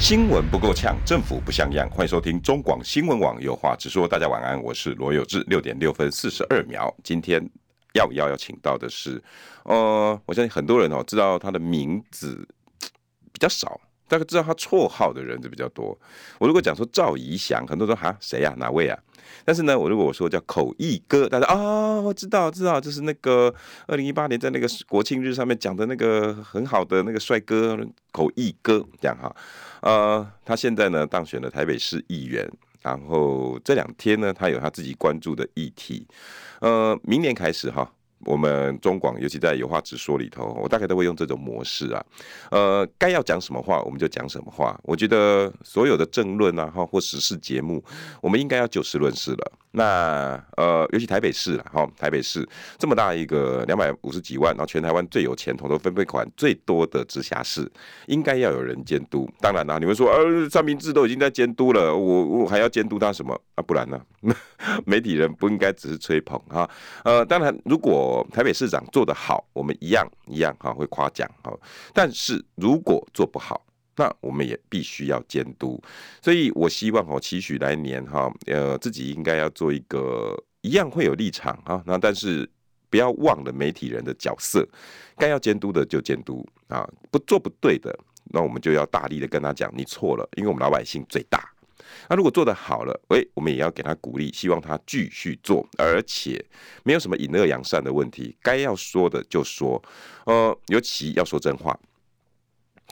[0.00, 1.88] 新闻不够呛，政府不像样。
[1.90, 4.08] 欢迎收听中广新闻网有话直说。
[4.08, 5.44] 大家晚安，我是罗有志。
[5.46, 7.46] 六点六分四十二秒，今天
[7.92, 9.22] 要不要要请到的是，
[9.64, 12.48] 呃，我相信很多人哦知道他的名字
[13.30, 13.78] 比较少，
[14.10, 15.96] 大概知道他绰号的人就比较多。
[16.40, 18.58] 我如果讲说赵怡翔，很多人说哈谁呀、啊？
[18.58, 18.98] 哪位啊？
[19.44, 23.54] 但是呢，我如果我说叫口译哥，大家啊、哦，我知道知道，就是那个
[23.86, 27.78] 二零一八年在那个国庆日上面讲的那个很好的那个帅哥
[28.10, 29.34] 口译哥，这样哈。
[29.82, 32.50] 呃，他现在呢当选了台北市议员，
[32.82, 36.04] 然后这两天呢，他有他自己关注的议题。
[36.60, 37.90] 呃，明年开始哈，
[38.24, 42.04] 我们中广尤其在有话直说里头，我大概都会用这种模式啊。
[42.50, 44.78] 呃，该要讲什么话，我们就讲什么话。
[44.82, 47.82] 我觉得所有的政论啊，哈或时事节目，
[48.20, 49.52] 我们应该要就事论事了。
[49.72, 52.46] 那呃，尤其台北市了哈，台北市
[52.78, 57.70] 这么大一个两百五十几万，然后全台湾最有钱、统筹分配款最多的直辖市，
[58.06, 59.28] 应该要有人监督。
[59.40, 63.62] 当然啦，你们说，呃，三明治都已经在监督了，我我还要监督他什么啊？
[63.62, 64.00] 不然呢？
[64.84, 66.68] 媒体人不应该只是吹捧哈。
[67.04, 71.52] 呃，当然，如果台北市长做得好，我们一样一样哈会夸奖哈。
[71.94, 73.62] 但是如果做不好，
[74.00, 75.78] 那我们也必须要监督，
[76.22, 82.48] 所以我希望哦，期许来年哈，呃，自己应该要做一个一样会有立场啊，那但是
[82.88, 84.66] 不要忘了媒体人的角色，
[85.18, 87.94] 该要监督的就监督啊，不做不对的，
[88.32, 91.46] 那我们就要大力的跟他讲，你错了，因为我们老百姓最大。
[92.08, 96.42] 那如果做得好了，诶，我们也要给他鼓励，希望他继续做，而且
[96.84, 99.82] 没有什么隐恶扬善的问题，该要说的就说，
[100.24, 101.78] 呃，尤其要说真话。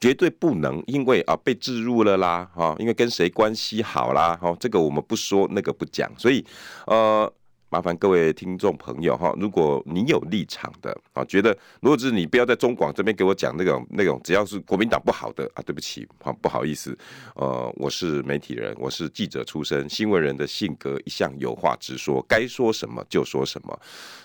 [0.01, 6.45] 绝对不能因为啊被置入了啦，哈，因为跟谁关系好啦，哈，这个我们不说，那个不讲，所以
[6.87, 7.33] 呃。
[7.71, 16.97] 麻烦各位听众朋友哈，如果你有立场的啊，觉得如果是你不要在中广这边给我讲那种那种，只要是国民党不好的啊，对不起，好不好意思，
[17.35, 23.79] 呃，我是媒体人，我是记者出身，新闻人的性格一向有话直说，该说什么就说什么。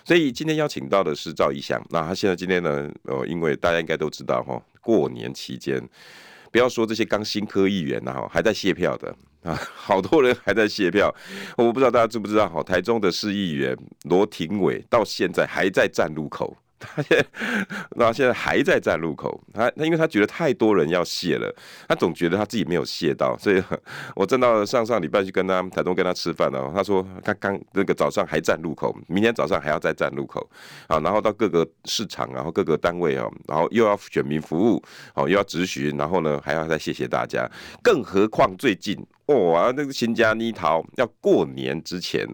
[0.04, 5.86] 所以今天邀请到的是赵一翔，那他现在今天呢，呃，因为大家应该都知道哈，过年期间。
[6.50, 11.14] 不要说这些刚新科议员呐，哈，还在谢票的啊， 好多人还在谢票。
[11.56, 16.56] 我不知道大家知不知道，哈，台中的市议员罗廷伟到现在还在站路口。
[16.84, 17.26] 他现在，
[17.96, 19.40] 那现在还在站路口。
[19.54, 21.50] 他他，因为他觉得太多人要谢了，
[21.88, 23.62] 他总觉得他自己没有谢到，所以
[24.14, 26.70] 我正到上上礼拜去跟他台东跟他吃饭了。
[26.74, 30.46] 他说他刚那个早上还站路口，明天早上还要再站路口
[30.86, 34.82] 啊，然后到各个市场，然后各个单位啊，然后又要选民服务，
[35.14, 37.50] 哦，又要咨询，然后呢还要再谢谢大家。
[37.82, 38.94] 更何况最近。
[39.26, 42.28] 哦啊，那个新加尼桃要过年之前，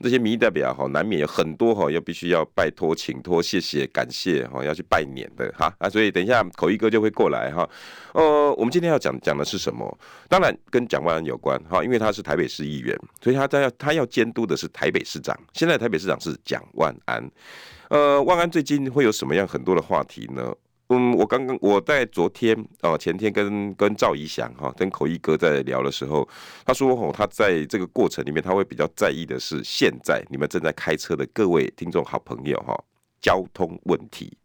[0.00, 7.68] 这些民意代表哈，难免有很多哈，要必须要拜托、请托、谢谢、感谢哈，要去拜年的哈啊，所以等一下口译哥就会过来哈。
[8.12, 9.98] 呃，我们今天要讲讲的是什么？
[10.28, 15.34] 当然跟蒋万安有关哈，因为他是台北市议员，所以他在要他要监督的是台北市长。
[15.54, 17.30] 现在台北市长是蒋万安，
[17.88, 20.54] 呃，万安最近会有什么样很多的话题呢？
[20.96, 26.28] 嗯，我刚刚我在昨天哦，前天跟跟赵怡翔哈，跟口译哥在聊的时候，
[26.64, 32.74] 他说哦，他在这个过程里面，他会比较在意的是现在你们正在开车的各位听众好朋友哈。
[33.20, 34.36] 交通问题，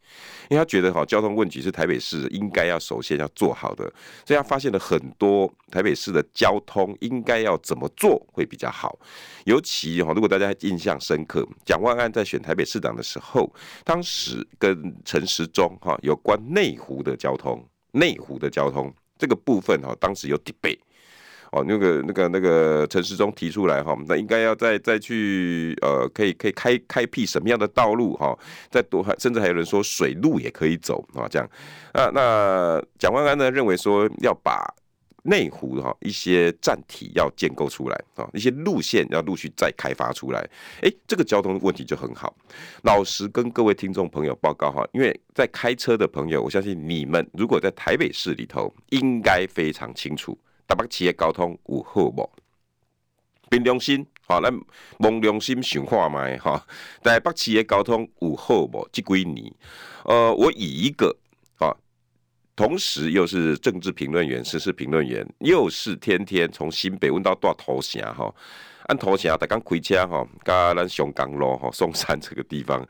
[0.49, 3.83] 因为他觉得哈，交通问题是台北市应该要首先要做好的，
[4.25, 8.97] 所以他发现了很多台北市的交通应该要怎么做会比较好。
[9.45, 13.51] 尤其哈，如果大家印象深刻，蒋万安在选台北市长的时候，
[13.83, 20.79] 当时跟陈时中哈有关内湖的交通，内湖的交通这个部分哈，当时有 debate。
[21.51, 28.37] 哦，那个、那个、那个陈时中提出来哈，那应该要再再去呃，可以可以开开辟什么样的道路哈？
[28.69, 31.49] 再多还甚至还有人说水路也可以走啊，这样。
[31.93, 34.63] 那那蒋万安呢认为说要把
[35.23, 40.39] 内湖哈一些站体要建构出来啊，一些路线要陆续再开发出来。
[40.81, 42.35] 哎，这个交通问题就很好。
[42.83, 50.37] 老实跟各位听众朋友报告哈，因为在开车的朋友，我相信你们如果在台北市里头，应该非常清楚。
[50.69, 52.29] 台北市的交通有好无？
[53.49, 54.53] 凭良心，好，咱
[54.99, 56.63] 摸良心想看觅哈。
[57.01, 58.87] 台北市的交通有好无？
[58.91, 59.51] 这几年，
[60.05, 61.17] 呃，我以一个
[61.57, 61.73] 啊
[62.55, 68.31] 同时又是政治评论员、时事评论员，又是天天从新北问到大头城哈，
[68.85, 72.87] 按头城才刚开车哈，刚咱上港路哈，松山这个地方，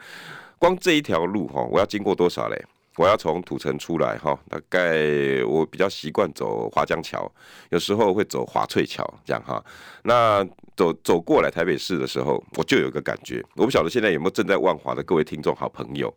[0.57, 2.61] 光这一条路哈，我要经过多少嘞？
[2.99, 7.31] 我要从土城出来哈，大概我比较习惯走华江桥，
[7.69, 9.63] 有时候会走华翠桥这样哈。
[10.03, 16.13] 那走走过来台北市的时候，我就有个感觉，我不晓得现在有没有正在万华的各位听众好朋友，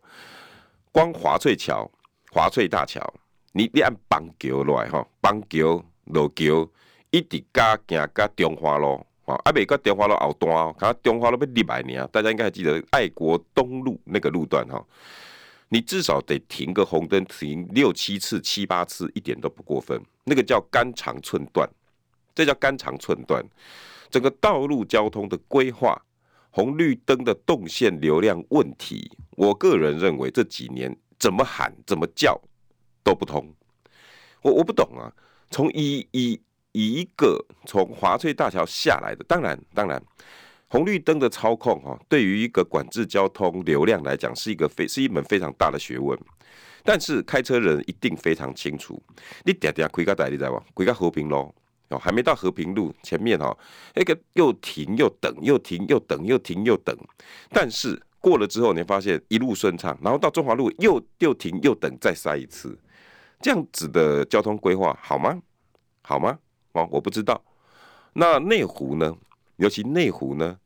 [0.91, 1.89] 光华翠桥、
[2.33, 3.01] 华翠大桥，
[3.53, 6.69] 你你按板桥来哈，板桥、路桥
[7.11, 14.85] 一直加行加中华路啊，阿未到中华路后段，看中华路要入来呢，大家应该还记得爱国东路那个路段哈。
[15.73, 19.99] 你至少得停个红灯，停六七次、七八次，一点都不过分。
[20.23, 21.67] 那个叫肝肠寸断，
[22.35, 23.43] 这叫肝肠寸断。
[24.11, 25.99] 整个道路交通的规划、
[26.51, 32.39] 红绿灯的动线流量问题，我个人认为这几年怎么喊、怎么叫
[33.03, 33.51] 都不通。
[34.43, 35.11] 我我不懂啊。
[35.49, 36.39] 从一一
[36.73, 39.99] 一,个从华翠大桥下来的，当然当然。
[40.73, 46.19] 红绿灯的操控，哈，对于一个管制交通流量来讲，是一个非是一门非常大的学问。
[46.83, 48.99] 但是开车人一定非常清楚，
[49.45, 50.63] 你点点开个带你知道吗？
[50.75, 51.53] 开个和平路
[51.89, 53.55] 哦，还没到和平路前面哈，
[53.93, 56.97] 那个又停又等，又停又等，又停又等。
[57.51, 62.75] 但是过了之后，你发现一路顺畅，然后到中华路又又停又等，再塞一次，
[63.39, 65.39] 这样子的交通规划好吗？
[66.01, 66.39] 好吗？
[66.71, 67.39] 哦，我不知道。
[68.13, 69.15] 那内湖呢？
[69.57, 70.57] 尤其内湖呢？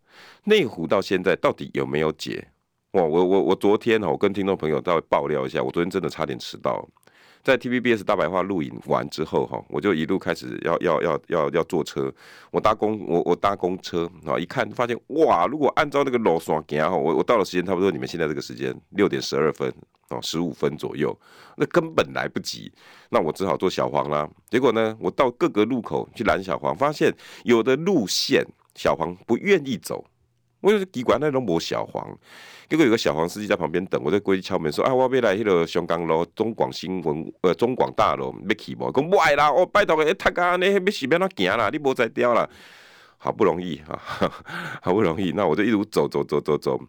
[0.45, 2.47] 内湖到现在到底有没有解？
[2.91, 6.87] 哇，我我我昨天哈，我跟听众朋友稍微爆料一下，我昨天真的差点迟到，
[7.43, 12.11] 在 TVBS 大白话录影完之后哈，我就一路开始要要要要要坐车，
[12.49, 19.71] 我搭公我我搭公车啊，一看发现哇，如果按照那个路线行哈，我我到了时间差不多你们现在这个时间六点十二分
[20.09, 21.15] 哦，十五分左右，
[21.57, 22.71] 那根本来不及，
[23.09, 24.27] 那我只好坐小黄啦。
[24.49, 28.45] 结果呢，我到各个路口去拦小黄，发现有的路线
[28.77, 30.05] 小黄不愿意走。
[30.59, 32.17] 我就是机关那种没小黄，
[32.67, 38.91] 结果有个小黄司机在旁边等，我就过去敲门说：“啊，我要来迄个香港路中广新闻呃中广大楼要去无？
[38.91, 41.69] 讲不爱啦，我拜托个，他讲你要是要哪行啦？
[41.71, 42.49] 你无在调啦，
[43.17, 43.99] 好不容易啊，
[44.81, 46.79] 好不容易，那我就一路走走走走走，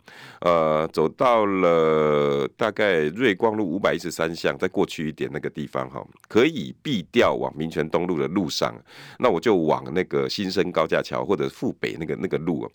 [0.40, 8.74] 呃，走到了大概瑞光路五百一十三巷，再过去一点那个地方哈，可以避掉往民权东路的路上，
[9.18, 12.70] 那我就往那个新生高架桥或者富北那个那个路。”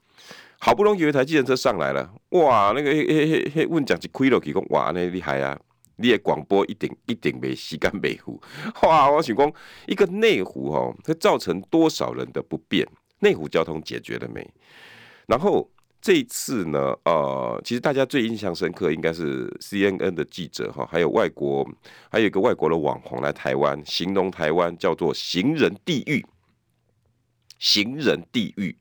[0.59, 2.71] 好不容易有一台计程车上来了，哇！
[2.73, 4.91] 那个嘿嘿嘿，问讲是亏了几公，哇！
[4.95, 5.59] 那厉害啊！
[5.97, 8.41] 你的广播一定一定没时间维护，
[8.83, 9.11] 哇！
[9.11, 9.51] 我想讲
[9.87, 12.87] 一个内湖哦，会造成多少人的不便？
[13.23, 14.45] 内湖交通解决了没？
[15.25, 15.67] 然后
[16.01, 21.65] 这一次呢，呃，其实大家最印象深刻应该是 CNN 的记者哈，还有外国，
[22.11, 26.25] 还有一个外国的网红来台湾，形容台湾叫做“行人地狱”，
[27.57, 28.75] 行人地狱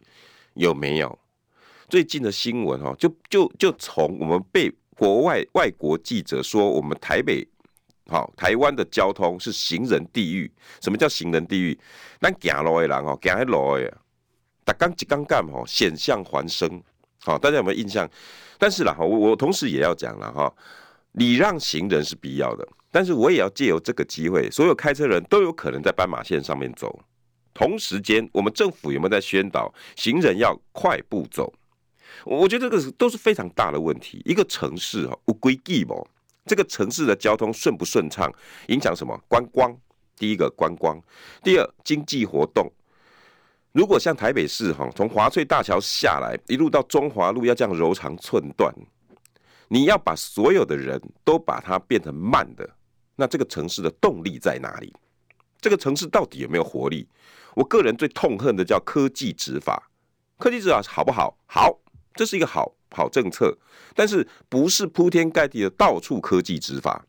[0.55, 1.17] 有没有？
[1.89, 7.47] 最近的新闻哈，就就就从我们被国外外国记者说我们台北
[8.09, 10.51] 好台湾的交通是行人地狱。
[10.81, 11.79] 什么叫行人地狱？
[12.21, 14.02] 咱行路的人哦，行喺路的，
[14.65, 16.83] 打刚一刚干吼，险象环生。
[17.25, 18.09] 好，大家有没有印象？
[18.59, 20.53] 但是啦，我我同时也要讲了哈，
[21.13, 27.01] 礼让行人是必要的，但是我也要借由这个机会，所有开车人都有可能在斑马线上面走。
[27.55, 31.53] 同时间，我们政府有没有在宣导行人要快步走？
[32.25, 34.23] 我觉得这个都是非常大的问题。
[34.25, 36.07] 一个城市哈，有规矩不？
[36.45, 38.33] 这个城市的交通顺不顺畅，
[38.69, 39.17] 影响什么？
[39.29, 39.77] 观光，
[40.17, 41.01] 第一个观光，
[41.43, 42.69] 第二经济活动。
[43.73, 48.73] 如果像台北市哈，从华翠大桥下来，一路到中华路，要这样柔肠寸断，
[49.69, 52.69] 你要把所有的人都把它变成慢的，
[53.17, 54.93] 那这个城市的动力在哪里？
[55.61, 57.09] 这个城市到底有没有活力？
[57.55, 59.91] 我个人最痛恨的叫科技执法，
[60.39, 61.37] 科技执法好不好？
[61.47, 61.79] 好。
[62.15, 63.57] 这是一个好好政策，
[63.95, 67.03] 但是不是铺天盖地的到处科技执法，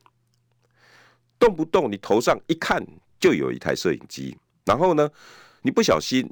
[1.37, 2.81] 动不动你头上一看
[3.19, 5.09] 就有一台摄影机，然后呢，
[5.61, 6.25] 你不小心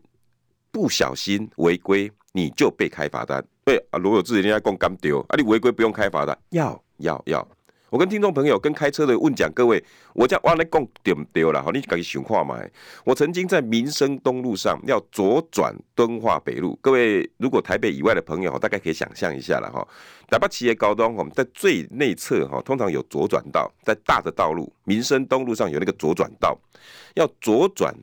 [0.71, 3.43] 不小心违规，你就被开罚单。
[3.63, 7.47] 对啊，罗有志人家讲干丢啊，你违规不用开罚单，要要要。
[7.89, 11.61] 我跟听众朋友、跟开车的问讲各位，我讲我来讲对不对了？
[11.61, 12.57] 好，你赶紧想看嘛。
[13.03, 19.85] 我曾经在民生东路上要左转敦化北路，各位如果台北以外的朋友，大概可以想象一下了哈。
[20.29, 26.57] 台北企业高端，我们在最内侧哈，通常有左转道，在大的道路民生东路上有那个左转道，
[27.15, 27.93] 要左转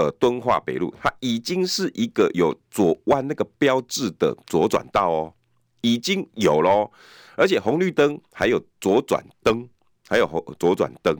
[0.00, 5.34] 呃敦化北路，它已经是一个有左弯那个标志的左转道哦，
[5.82, 6.90] 已经有咯。
[7.36, 9.68] 而且红绿灯还有左转灯，
[10.08, 11.14] 还有左转灯，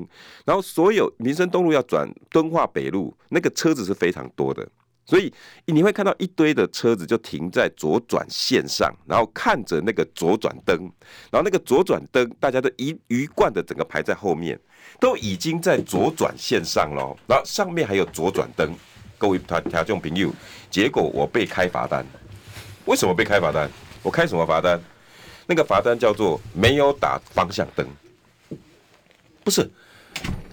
[0.46, 4.66] 然后所有民生东路要转敦化北路，那个车子是非常多的。
[5.10, 10.78] 所以你会看到一堆的车子就停在左转线上，然后看着那个左转灯，
[11.32, 14.56] 然后那个左转灯大家都一一贯的整个排在后面，
[15.00, 18.72] 都已经在左转线上了，然后上面还有左转灯，
[19.18, 20.30] 各位他他这种朋友，
[20.70, 22.06] 结果我被开罚单，
[22.84, 23.68] 为什么被开罚单？
[24.04, 24.80] 我开什么罚单？
[25.44, 27.84] 那个罚单叫做没有打方向灯，
[29.42, 29.68] 不是，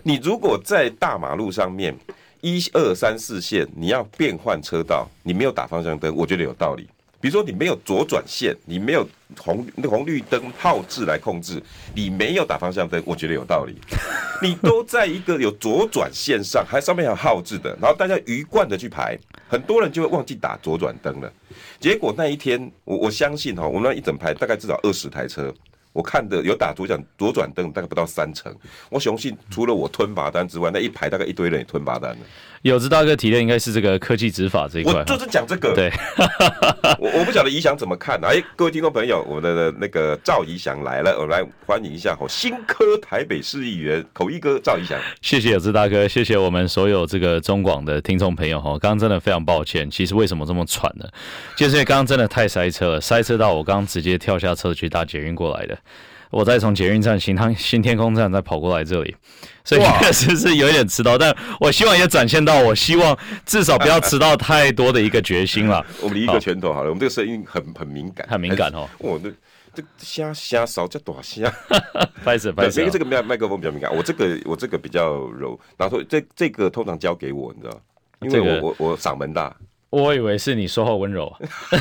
[0.01, 1.95] 你如果在大马路上面。
[2.41, 6.88] 一二三四线，你要变换车道，你没有打方向灯，我觉得有道理。
[7.20, 9.08] 比如说你没有左转线，你没有
[9.39, 11.62] 红红绿灯号志来控制，
[11.96, 13.75] 你没有打方向灯，我觉得有道理。
[14.39, 19.17] 你都在一个有左转线上，还上面还有号志的，然后大家鱼贯的去排，
[19.50, 21.34] 很多人就会忘记打左转灯了。
[21.79, 25.51] 结果那一天，我我相信哈，我们那一整排大概至少二十台车。
[25.94, 28.56] 我看的有打左转左转灯，大概不到三成。
[28.89, 32.17] 我相信除了我吞罚单之外，那一排大概一堆人也吞罚单了。
[32.63, 35.74] 有志大哥提的应该是这个科技执法这一块，我就是讲这个。
[35.74, 35.91] 对，
[37.00, 45.00] 我我不晓得宜祥怎么看哎、啊，各位听众朋友，我们的那个赵怡翔来了，我来欢迎一下哦，新科台北市议员口译哥赵怡翔。
[45.22, 48.72] 谢谢有志大哥，谢谢我们所有这个中广的听众朋友哈。
[48.79, 51.06] 刚刚真的非常抱歉，其实为什么这么喘呢？
[51.56, 55.77] 就是因为刚刚真的太塞车了，塞车到我刚刚直接跳下车去搭捷运过来的。
[56.29, 59.15] 我再从捷运站新汤新天空站再跑过来这里，
[59.63, 65.86] 所以确实是有点迟到，但我希望也展现到我希望至少不要迟到太多的一个决心了。
[66.03, 68.89] 我们离一个拳头好了，我们这个声音很很敏感，很敏感哦。
[68.98, 69.32] 我这
[69.74, 71.50] 这虾虾少叫大声，
[72.25, 72.82] 拍手拍手。
[72.82, 77.82] 因为这个麦麦克风比较敏感，我这个我这个比较柔，然后这这个通常交给我，你知道，
[78.20, 79.56] 因为我、这个、我我嗓门大。
[79.89, 81.34] 我以为是你说话温柔，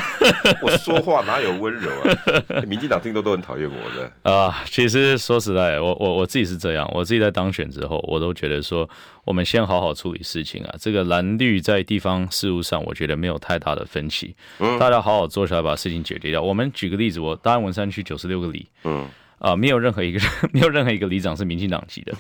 [0.63, 2.63] 我说话哪有温柔啊？
[2.65, 4.63] 民进党听都都很讨厌我的啊。
[4.67, 8.89] 其实说实在，我我我自己是这样，我自己在当选之后，我都觉得说，
[9.25, 10.75] 我们先好好处理事情啊。
[10.79, 16.41] 这个蓝绿在地方事务上，我觉得没有太大的分歧，嗯，大家好好坐下来把事情解决掉。
[16.41, 19.09] 我们举个例子，我大安文山区九十六个里，嗯
[19.41, 22.13] 啊，没有任何一个人， 没有任何一个里长是民进党籍的。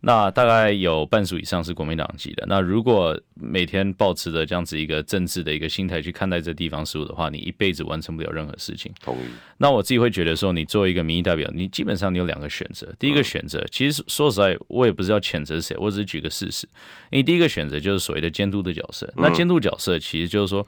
[0.00, 2.44] 那大概有半数以上是国民党籍的。
[2.48, 8.92] 那如果每天抱持着这样子一个政治的一个心态去看待这地方事务的话，你一辈子完成不了任何事情。
[9.02, 9.26] 同意。
[9.58, 12.86] 那我自己会觉得说，你作为一个民意代表，你基本上你有两个选择。
[12.98, 16.68] 第一个选择，其实说实在，我也不是要谴责谁，我只是举个事实。
[17.10, 19.12] 你第一个选择就是所谓的监督的角色。
[19.16, 20.66] 那监督角色其实就是说。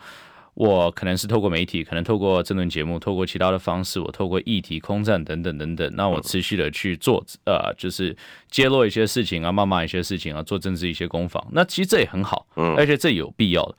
[0.58, 8.16] 我可能是透过媒体，可能透过这轮节目，透过其他的方式，我透过议题、空战等等等等，那我持续的去做，呃，就是
[8.50, 11.46] 揭露一些事情啊，骂骂一些事情啊，做政治一些攻防。
[11.52, 12.44] 那其实这也很好，
[12.76, 13.76] 而且这有必要的。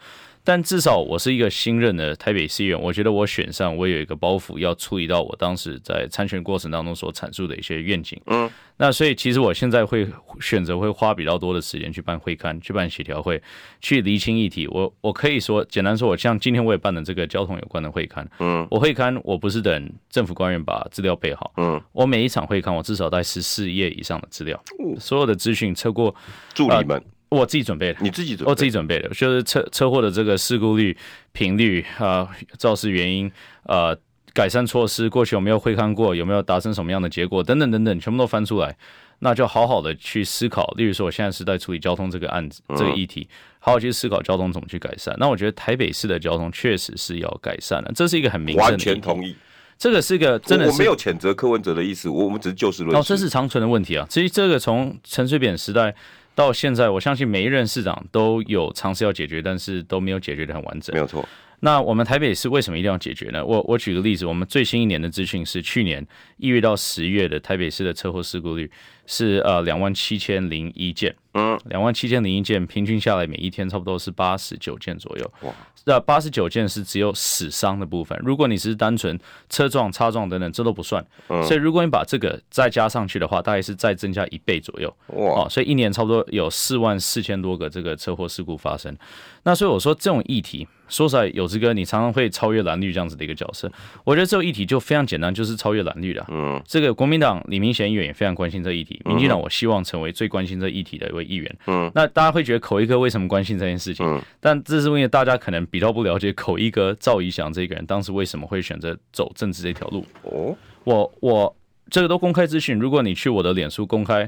[0.49, 8.19] 但至少我是一个新任的台北市议员，我觉得我选上，我有一个包袱要处理到我当时在参选过程当中所阐述的一些愿景。
[8.25, 10.07] 嗯，那所以其实我现在会
[10.41, 13.39] 选择会花比较多的时间去办会刊，去办协调会，
[13.79, 14.67] 去厘清议题。
[14.69, 18.27] 我我可以说，简单说，我像今天我也办了这个交通有关的会刊。
[18.39, 21.53] 嗯，我会刊，我不是等政府官员把资料备好。
[21.57, 24.59] 嗯，我每一场会勘，我至少带十四页以上的资料，
[24.97, 26.15] 所有的资讯测过
[26.55, 26.99] 助理们。
[27.29, 30.97] 我自己准备的，你自己准备，我自己准备的，就是车车祸的这个事故率、
[31.31, 33.31] 频率啊、肇事原因、
[33.65, 33.95] 呃，
[34.33, 38.75] 改善措施，过去有没有会看过，有没有达成什么样的结果，等等等等，全部都翻出来，
[39.19, 40.73] 那就好好的去思考。
[40.75, 45.15] 例如说，我现在是在处理交通这个案子，这个议题，好好去思考交通怎么去改善。
[45.19, 48.69] 那我觉得台北市的交通确实是要改善了，这是一个很明确的。
[48.69, 49.35] 完全同意。
[49.77, 52.99] 这个是一个真的是，我没有谴责柯文哲的意思，我我们只是就事论事。
[52.99, 54.05] 哦，这是长存的问题啊。
[54.09, 55.93] 其实这个从陈水扁时代。
[56.39, 60.93] 到现在，我相信每一任市长都有尝试要解决，但是都没有解决得很完整。
[60.93, 61.27] 没有错。
[61.59, 63.45] 那我们台北市为什么一定要解决呢？
[63.45, 68.71] 我我举个例子，我们最新一年的资讯是去年一月到十月的台北市的车祸事故率
[69.09, 71.13] 是呃两万七千零一件。
[71.33, 75.31] 嗯，两万七千零一件，平均下来每一天差不多是八十九件左右。
[75.41, 75.53] 哇，
[75.85, 78.19] 那八十九件是只有死伤的部分。
[78.23, 81.05] 如果你是单纯车撞、擦撞等等，这都不算。
[81.29, 84.91] 嗯，所以如果你把这个再加上去的话，大概是再增加一倍左右。
[85.07, 88.95] 哇，所以一年差不多有四万四千多个这个车祸事故发生。
[89.43, 93.71] 那所以我说这种议题，说实在，有志哥，你常常会超越蓝绿这样子的一个角色。
[94.03, 96.25] 我觉得这种议题就非常简单，就是超越蓝绿的。
[96.27, 101.29] 嗯，这个国民党李明贤议员也非常关心这议题，民进党我希望成为最关心这议题的一位。
[101.29, 104.03] 议员，嗯，那大家会觉得口一哥为什么关心这件事情？
[104.03, 110.03] 嗯，但这是因为大家可能比较不了解口一哥赵宜祥这个人当时为什么会选择走政治这条路。
[110.23, 111.55] 哦，我我
[111.91, 114.27] 这个都公开资讯，如果你去我的脸书公开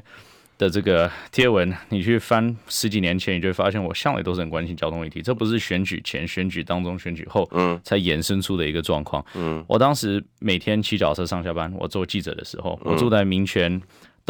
[0.60, 9.26] 的这个贴文，你去翻十几年前，你就会发现我向来都是很关心交通议题，这不是选举前、选举当中、选举后，嗯，才衍生出的一个状况。
[9.34, 13.82] 嗯，我当时每天骑脚车上下班，我做记者的时候，我住在民权。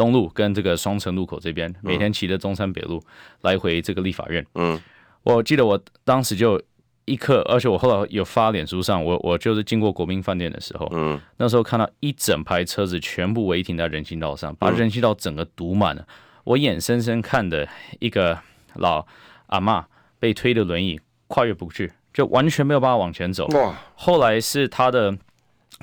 [0.02, 3.00] 东路跟这个双城路口这边，每天骑着中山北路
[3.42, 4.44] 来回这个立法院。
[4.56, 4.76] 嗯，
[5.22, 6.60] 我记得我当时就
[7.04, 16.04] 一刻，而且我后来有发脸书上，我我就是经过国宾饭店的时候，嗯，那时候看到一整排车子全部违停在人行道上，把人行道整个堵满了。
[16.42, 17.68] 我眼睁睁看的
[18.00, 18.36] 一个
[18.74, 19.06] 老
[19.46, 19.86] 阿妈
[20.18, 23.46] 被推的轮椅跨越不去，就完全没有办法往前走。
[23.54, 23.72] 哇！
[23.94, 25.16] 后来是他的。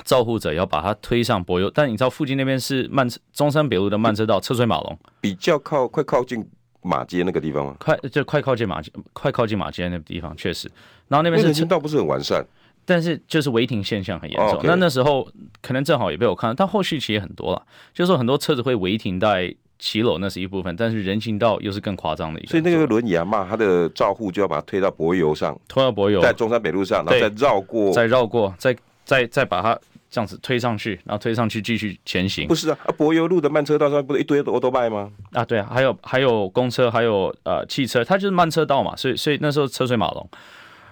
[0.04, 6.46] 照护者要把它推上柏油，但你知道附近那边是慢中山北路的慢车道，车水马龙，比较靠快靠近
[6.82, 7.76] 马街那个地方吗？
[7.78, 10.70] 快就快靠近马街，快靠近马街那个地方确实。
[11.08, 12.44] 然后那边是人行道不是很完善，
[12.84, 14.54] 但是就是违停现象很严重。
[14.54, 14.62] Oh.
[14.64, 15.28] 那那时候
[15.60, 22.50] 可能正好也被我看到，但后续其实很多了，就是说很多车子会违停在骑楼，那是一部分，但是人行道又是更夸张的一个。
[22.50, 28.76] 所以那个轮椅啊，骂他的照护就要把它推到柏油上，推到柏油，在中山北路上，然后再绕过，再绕过，再
[29.10, 29.78] 再再把它。
[30.12, 32.48] 这样子推上去，然后推上去继续前行。
[32.48, 35.08] 不是啊，啊，柏油路的慢车道上不是一堆欧都卖吗？
[35.30, 40.28] 啊，对啊，还有还有公车，还有呃汽车，它就是慢车道嘛，所以所以那时候车水马龙。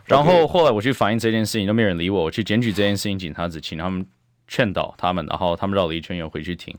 [0.05, 2.23] 然后后来我去反映这件事情，都没人理我。
[2.23, 4.07] 我去检举这件事情，警察只请他们
[4.47, 6.73] 劝导他们，然后他们绕了一圈又回去停。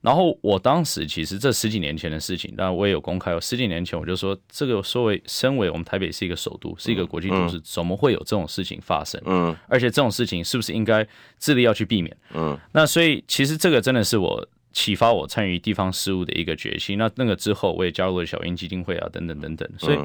[0.00, 3.34] 然后我当时其实这十几年前的事情，当然我也有公开。
[3.34, 9.20] 我十几年前我就说，这个作为身为我们台北是一个首都，是一个国际都市，怎么会有这种事情发生？
[9.24, 11.06] 嗯，而且这种事情是不是应该
[11.38, 12.16] 致力要去避免？
[12.34, 16.96] 嗯，那所以其实这个真的是我启发我参与地方事务的一个决心。
[16.98, 19.68] 那那个之后，我也加入了小英基金会啊，等等等等。
[19.78, 19.98] 所以。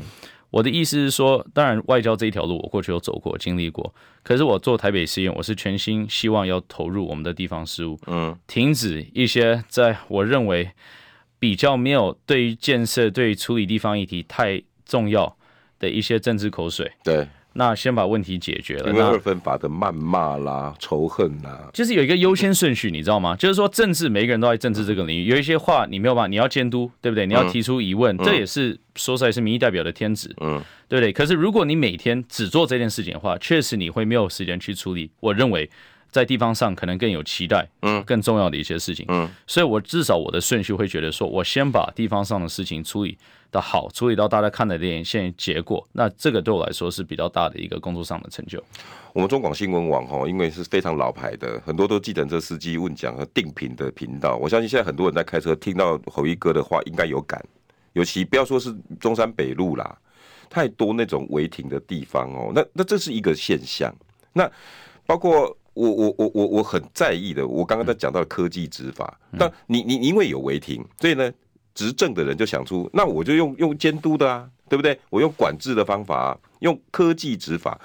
[0.54, 3.92] 我的意思是说，当然外交这一条路我过去有走过、经历过，
[4.22, 10.70] 可是我做台北试验，我是全心希望要投入我们的地方事务，嗯，停止一些在我认为
[11.40, 15.36] 比较没有对于建设、对于处理地方议题太重要
[15.80, 17.28] 的一些政治口水，对。
[17.54, 18.90] 那先把问题解决了。
[18.92, 23.36] 因为二分法的谩骂啦、仇恨啦，就是有一个优先顺序，你知道吗？
[23.36, 27.26] 就是说政治，每个人都在政治这个领域，有一些话你没有办法，你要监督，对不对？
[27.26, 31.14] 你要提出疑问，这也是说出来，是民意代表的天职，嗯，对不对？
[31.14, 35.12] 可是如果你每天只做这件事情的话，确实你会没有时间去处理。
[35.20, 35.70] 我认为
[36.10, 43.18] 在地方上可能更有期待，嗯，更重要的一些事情，嗯，所以我至少我的顺序会觉得说，我先把地方上的事情处理。
[43.54, 48.62] 的好处理到大家看的连线结果，那这个对我来说是比较大的一个工作上的成就。
[49.14, 54.36] 我们中广新闻网哈，因为是非常老牌的，很多都计程车司机问讲和定频的频道。
[54.36, 57.42] 我相信现在很多人在开车听到侯一哥的话，应该有感。
[57.94, 59.96] 尤其不要说是中山北路啦，
[60.50, 62.52] 太多那种违停的地方哦。
[62.56, 63.94] 那那这是一个现象。
[64.34, 64.52] 那
[65.06, 71.32] 包括我我我我我很在意的，我刚刚在讲到科技执法，那、嗯、你你因为有违停，所以呢？
[71.74, 75.00] 执政的人就想出，那我就用用监督的啊，对不对？
[75.10, 77.80] 我用管制的方法啊，用科技执法。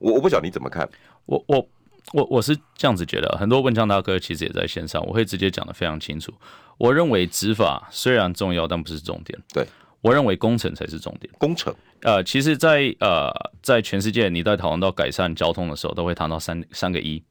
[0.00, 0.88] 我我不晓得你怎么看？
[1.26, 1.68] 我我
[2.12, 6.32] 我我是这样子觉得，很多问江大哥其实也在线上，我会直接讲的非常清楚。
[6.78, 9.38] 我认为执法虽然重要，但不是重点。
[9.52, 9.66] 对，
[10.00, 11.32] 我认为工程才是重点。
[11.38, 13.30] 工程，呃，其实在，在呃，
[13.62, 17.22] 在全世界，你在讨论到改善交通的时候，都会谈到三三个一。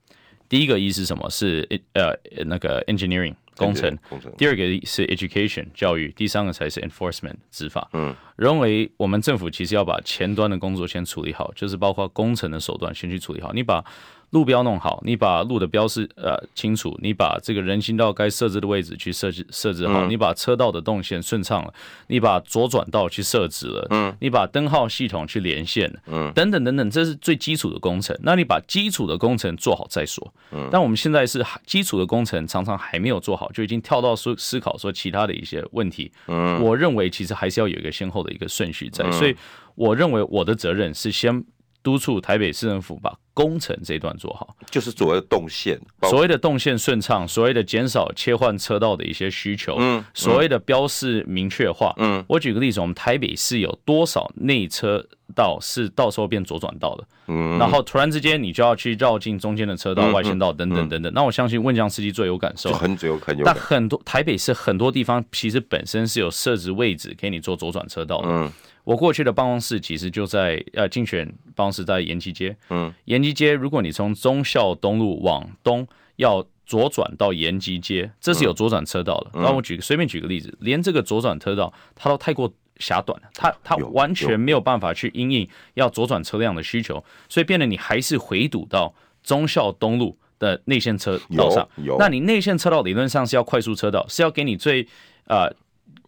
[0.50, 1.30] 第一个一是什么？
[1.30, 2.14] 是呃
[2.46, 3.36] 那个 engineering。
[3.58, 3.98] 工程，
[4.38, 7.90] 第二个是 education 教育，第三个才是 enforcement 执法。
[7.94, 13.52] 嗯，认为我们政府其实要把前端的工作先处理好，就是包括工程的手段先去处理好。
[13.54, 13.84] 你把
[14.32, 21.74] 路标弄好，你把路的标示呃清楚，你把这个人行道该设置的位置去设置设置好，你把车道的动线顺畅了，
[22.08, 28.18] 你把左转道去设置了，嗯，你把灯号系统去连线，嗯，等等等等，这是最基础的工程。
[28.22, 30.34] 那你把基础的工程做好再说。
[30.52, 36.12] 嗯，但我们现在是基础的工程常常还没有做好，就已经跳到思思考说其他的一些问题。
[36.28, 39.34] 嗯，我认为其实还是要有一个先后的一个顺序在，所以
[39.76, 41.46] 我认为我的责任是先。
[41.88, 55.02] 督促台北市政府把工程这一段做好，就是所谓的动线，所谓的动线顺畅，所谓的减少切换车道的一些需求，嗯，所谓的标示明确化，嗯，我举个例子，我们台北市有多少内车
[55.34, 68.52] 道是到时候变左转道的，嗯，然后突然之间你就要去绕进中间的车道、外线道等等等等，那我相信问江司机最有感受，很有很有，但很多台北市很多地方其实本身是有设置位置给你做左转车道的，嗯。
[68.88, 79.32] 我过去的办公室其实就在呃竞选办公室在延吉街，嗯，延吉街，如果你从忠孝东路往东要左转到延吉街，这是有左转车道的。
[79.34, 91.68] 那、嗯、我举个随便举个例子，连这个左转车道它都太过狭短了，它它完全没有办法去因应要左转车辆的需求，所以变得你还是回堵到忠孝东路的内线车道上。
[92.00, 94.88] 那你内线车道理论上是要快速车道，是要给你最
[95.26, 95.54] 呃。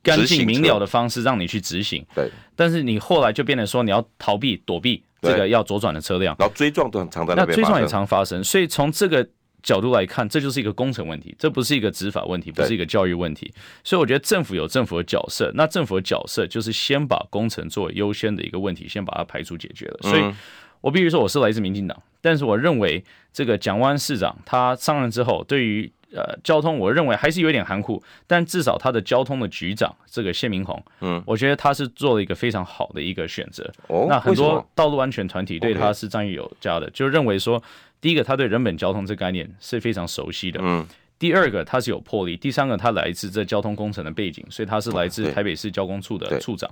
[0.02, 2.30] 干净明了的方式让你去执行，对。
[2.56, 8.44] 但是你后来就变成说你要逃避躲避这个要左转的车辆，然后追撞都很常在那追撞也常发生。
[8.44, 9.28] 所以从这个
[9.62, 13.54] 角度来看，这就是一个工程问题，这不是一个执法问题，不是一个教育问题。
[13.84, 20.00] 所以我觉得政府有政府的角色，那政府的角色就是先把工程作为优先的一个问题，先把它排除解决了。
[20.04, 20.34] 所以，
[20.80, 33.72] 我比如说我是来自民进党，但是我认为这个蒋万市长他上任之后，对于呃，交通我认为还是有点含糊，但至少他的交通的局长这个谢明宏，嗯，我觉得他是做了一个非常好的一个选择。
[33.88, 37.62] 哦，那很多道路安全团体对他是赞誉有加的就认为说，
[38.02, 40.86] 第一个他对人本交通这概念是非常熟悉的，嗯，
[41.20, 46.70] 第二个他是有魄力，第三个他来自这交通工程的背景，所以他是来自台北市交工处的处长。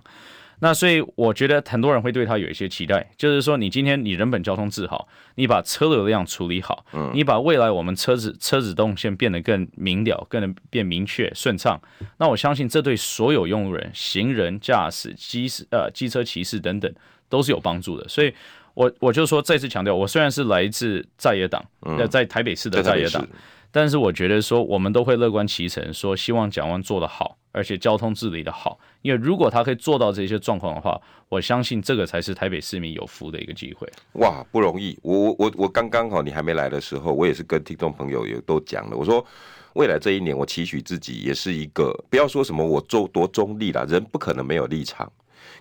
[0.59, 11.79] 那所以我觉得很多人会对他有一些期待，就是说你今天你人本交通治好，你把车流量处理好，嗯，你把未来我们车子车子动线变得更明了，更能变明确顺畅，
[12.17, 16.91] 那我相信这对所有用路人、行人、驾驶、机呃机车骑士等等
[17.29, 18.07] 都是有帮助的。
[18.07, 18.33] 所以
[18.73, 23.27] 我我就说再次强调，我虽然是来自在野党，呃，在台北市的在野党。
[23.71, 28.79] 但是我觉得说，我们都会乐观其成，说希望蒋万做得好，而且交通治理得好。
[29.01, 30.99] 因为如果他可以做到这些状况的话，
[31.29, 33.87] 我相信这个才是台北市民有福的一个机会。
[34.13, 34.97] 哇，不容易！
[35.03, 39.23] 我我我我刚刚好，你还没来的时候，我也是跟听众朋友也都讲了，我说
[39.73, 45.11] 未来这一年，我期许自己也是一个，不要说什么我做多中立啦，人不可能没有立场。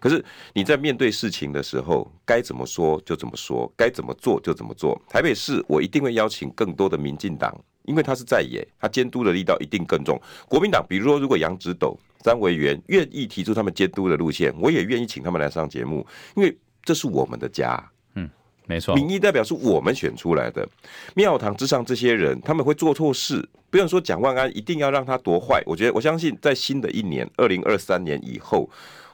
[0.00, 5.00] 可是你在面对事情的时候，该怎么说就怎么说，该怎么做就怎么做。
[5.08, 7.54] 台北市，我一定会邀请更多的民进党。
[7.87, 10.20] 因为他是在野，他监督的力道一定更重。
[10.49, 17.83] 国民党，比如说，如果杨植斗、张维元愿意提出他们监督的路线，我也愿意请他们来上节目，因为这是我们的家。
[18.14, 18.29] 嗯，
[18.66, 20.68] 没错，民意代表是我们选出来的。
[21.14, 25.62] 庙堂之上这些人，他们会做错事，不用说蒋万安一定要让他多坏。
[25.66, 28.68] 我觉得，我相信在新的一年，二零二三年以后，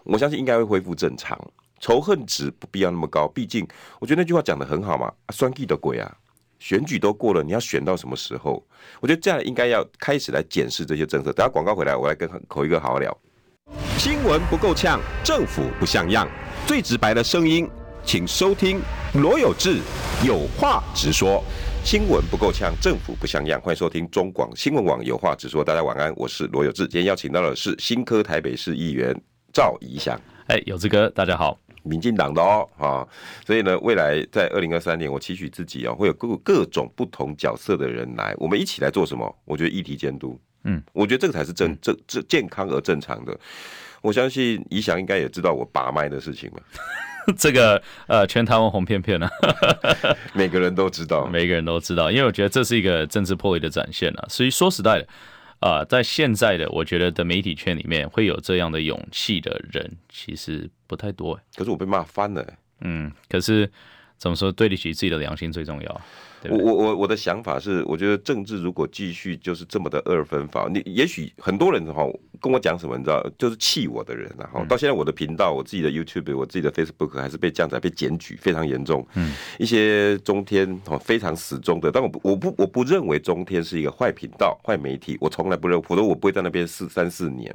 [0.05, 1.39] 我相信应该会恢复正常，
[1.81, 3.29] 仇恨值不必要那么高。
[3.29, 3.67] 毕竟，
[4.01, 6.17] 我觉得那句话讲得很好嘛，啊酸气的鬼啊！
[6.63, 8.65] 选举都过了，你要选到什么时候？
[9.01, 11.33] 我觉得这样应该要开始来检视这些政策。
[11.33, 13.19] 等下广告回来，我来跟口一哥好好聊。
[13.99, 16.29] 新闻不够呛，政府不像样，
[16.65, 17.69] 最直白的声音，
[18.05, 18.81] 请收听
[19.15, 19.81] 罗有志
[20.25, 21.43] 有话直说。
[21.83, 25.65] 新闻不够呛，政府不像样，欢迎收听中广新闻网有话直说。
[25.65, 26.85] 大家晚安，我是罗有志。
[26.85, 29.13] 今天邀请到的是新科台北市议员
[29.53, 30.17] 赵怡翔。
[30.47, 31.59] 哎，有志哥，大家好。
[31.83, 33.07] 民进党的哦，啊，
[33.47, 39.35] 所以呢，未来在二零二三年，我期许自己啊，会有各各种不同角色的人来，我们一起来做什么？
[39.45, 43.39] 我觉得议题监督，嗯，我觉得这个才是正正正健康而正常的。
[44.01, 46.63] 我相信宜翔应该也知道我把脉的事情吧？
[47.39, 49.29] 这个呃，全台湾红片片呢，
[50.35, 54.27] 每个人都知道，每个人都知道，因为我觉得这是一个政治魄力的展现啊。
[54.29, 55.07] 所以说实在的。
[55.63, 61.41] 啊、呃，在现在的我觉得的媒体圈里面，会有这样的勇气的人，其实不太多。
[61.57, 62.47] 可是我被骂翻了。
[62.83, 63.71] 嗯，可是
[64.19, 66.01] 怎么说，对得起自己的良心最重要。
[66.51, 72.05] 我我我我的想法是，我觉得政治如果继续就是这么的二分法，你也许很多人哈
[72.41, 79.07] 跟我讲什么，你知道，就是气我的人，然后到现在我的频道、我自己的 YouTube、我自己的 Facebook 还是被这样子被检举，非常严重。
[79.15, 87.55] 嗯，一些中天哦非常死忠的，但我不我不我不认为中天是一个坏频道、坏媒体，我从来不认为，否则我不会在那边四三四年。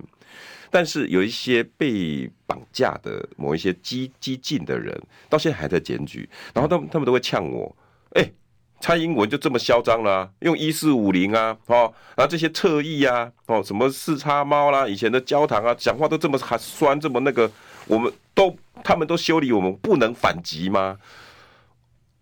[0.69, 4.99] 但是有一些被绑架的某一些激激进的人，
[5.29, 7.75] 到现在还在检举，然后他们他们都会呛我，
[8.11, 8.31] 哎、
[8.79, 17.49] 蔡英文就这么嚣张了，用一四五零啊，哦，然后这些侧翼啊，哦，什么四叉猫啦，以前的焦糖啊，讲话都这么还酸，这么那个，
[17.87, 20.97] 我们都他们都修理我们，不能反击吗？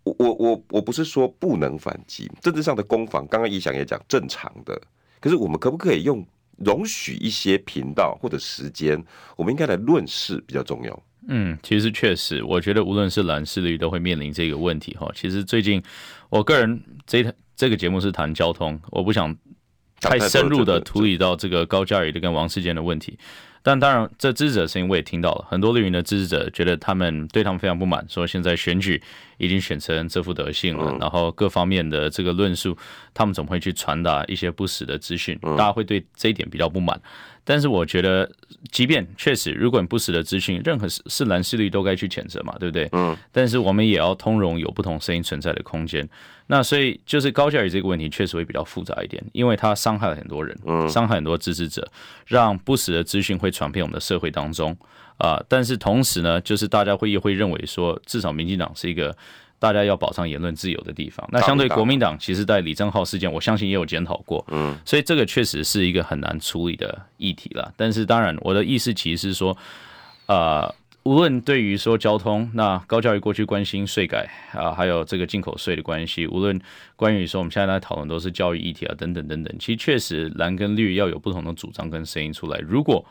[0.04, 4.80] 我我我我不是说不能反击，政治上的攻防，刚刚一翔也讲正常的，
[5.20, 6.24] 可是我们可不可以用
[6.58, 9.04] 容许一些频道或者时间，
[9.36, 11.04] 我们应该来论事比较重要。
[11.28, 15.12] 嗯，其实确实，我觉得无论是蓝是绿，都会面临这个问题哈。
[15.15, 15.82] 其实最近，
[16.30, 19.36] 我个人这这个节目是谈交通，我不想
[20.00, 23.18] 太深入的处理到这个高嘉瑜的跟王世坚的问题。
[23.65, 29.01] 但当然，这支持者的声音我也听到了，很多绿营的支持者觉得他们对他们非常不满，说现在选举
[29.39, 32.78] 已经选成这副德性了，然后各方面的这个论述，
[33.12, 37.01] 他们总会去传达一些不实的资讯，大家会对这一点比较不满。
[37.47, 38.32] 但是我觉得，
[38.71, 42.89] 即便确实，如果你不实的资讯，任何是是蓝是绿都该去谴责嘛，对不对？
[42.91, 43.15] 嗯。
[43.32, 46.08] 但是我们也要通融有不同声音存在的空间。
[46.47, 51.88] 那所以就是高教育这个问题确实会比较复杂一点，因为它伤害了很多人，嗯，伤害很多支持者，
[52.25, 54.76] 让不实的资讯会传遍我们的社会当中
[55.18, 55.46] 啊、呃。
[55.48, 59.15] 但是同时呢，就是大家会也会认为说，至少民进党是一个。
[59.58, 67.74] 大家要保障言论自由的地方，那相对国民党，其实，在李正浩事件，我相信也有检讨过，嗯，所以这个确实是一个很难处理的议题了。
[67.78, 69.58] 但是，当然，我的意思其实是说，
[70.28, 70.72] 呃，
[71.04, 76.60] 无论对于说交通，那高教育过去关心税改啊，还有这个进口税的关系，无论
[76.98, 82.60] 关于说我们现在在讨论都是教育议题啊，等等等等，其实确实蓝跟绿要有不同的主张跟声音出来。
[82.60, 83.04] 如果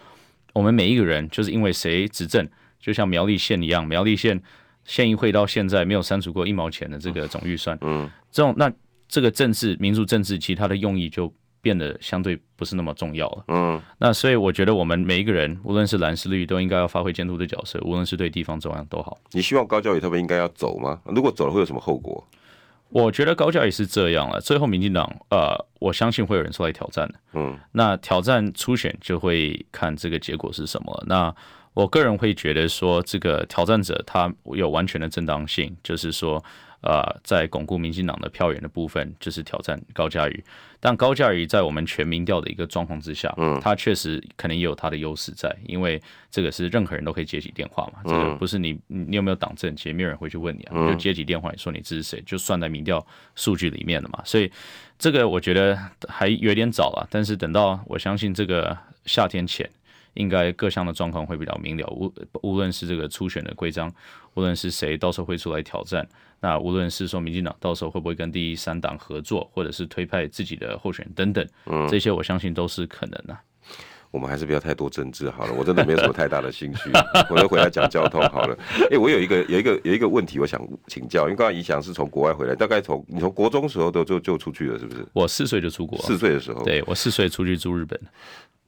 [0.54, 2.48] 我们每一个人就是因为谁执政，
[2.80, 4.42] 就像苗栗县一样，苗栗县
[4.84, 8.72] 县议会到现在没有删除过一毛钱的这个总预算，嗯，这种那
[9.06, 11.30] 这个政治民主政治，其他的用意就。
[11.64, 13.44] 变得相对不是那么重要了。
[13.48, 19.16] 嗯，那所以我觉得我们每一个人，无论是蓝是绿，都应该要发挥监督的角色，无论是对地方中央都好。
[19.32, 21.00] 你希望高教育他们应该要走吗？
[21.06, 22.22] 如果走了会有什么后果？
[22.94, 27.14] 我觉得高教也是这样了，最后民进党呃，我相信会有人出来挑战的。
[27.33, 31.04] 嗯，那挑战初选就会看这个结果是什么。
[31.09, 31.35] 那
[31.72, 36.42] 我个人会觉得说，这个挑战者他有完全的正当性，就是说。
[36.85, 40.44] 呃，在巩固民进党的票源的部分，就是挑战高嘉瑜。
[40.79, 45.99] 但高嘉瑜在我们全民调的一个状况之下，嗯，他确实可能也有他的优势在，因为
[46.31, 54.20] 这个是任何人都可以接起电话嘛，这个不是你你有没有党证，其实没有人会去问你啊，你就接起电话，你说你支持谁，就算在民调数据里面了嘛。
[54.27, 54.53] 所以
[54.99, 59.66] 这个我觉得还有点早了，但是等到我相信这个夏天前。
[60.14, 63.92] 应该各项的状况会比较明了，无无论是这个初选的规章，
[64.35, 66.07] 无论是谁到时候会出来挑战，
[66.40, 73.37] 那无论是说民进党到时候会不会跟第三党合作，或者是推派自己的候选人等等，嗯，这些我相信都是可能的。
[74.11, 76.88] 我们还是不要太多政治好了，我真的没有什么太大的兴趣，
[77.29, 78.57] 我就回来讲交通好了。
[78.83, 85.05] 哎、欸，我有一个有一个有一个问题，我想请教，因为刚刚宜翔是从国外回来，大概从你从国中时候都就就出去了，是不是？
[85.12, 88.00] 我四岁就出国，四岁的时候，对我四岁出去住日本。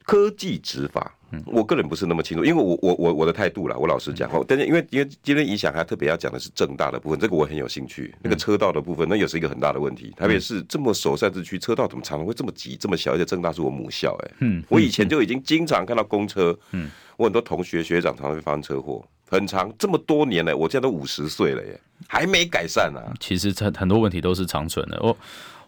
[0.07, 1.13] 科技执法，
[1.45, 8.15] 我个人不是那么清楚，因为我我我我的态度啦，我老实讲哦，但是因为因为今天影响还特别要讲的是正大的部分，这个我很有兴趣。
[8.23, 10.13] 那个车道的部分，那也是一个很大的问题。
[10.15, 13.15] 特别是这么首善之区，车道怎么常常会这么挤这么小？
[13.15, 23.01] 而且正大是我母校，哎，嗯，我以前就已经经常看到公车，嗯，我很多同学学长常常会发生车祸，很长这么多年了，我现在都五十岁了耶，还没改善呢。
[23.19, 25.17] 其实很很多问题都是长存的，我。